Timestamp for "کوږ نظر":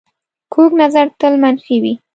0.53-1.05